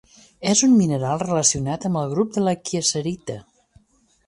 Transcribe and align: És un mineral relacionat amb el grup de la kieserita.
És 0.51 0.61
un 0.67 0.71
mineral 0.77 1.21
relacionat 1.23 1.85
amb 1.91 2.01
el 2.03 2.09
grup 2.15 2.33
de 2.39 2.45
la 2.47 2.57
kieserita. 2.71 3.39